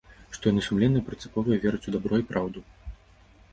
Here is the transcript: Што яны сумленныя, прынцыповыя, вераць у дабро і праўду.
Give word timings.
Што 0.37 0.43
яны 0.51 0.63
сумленныя, 0.67 1.03
прынцыповыя, 1.09 1.61
вераць 1.67 1.83
у 1.93 1.95
дабро 1.99 2.15
і 2.25 2.27
праўду. 2.33 2.67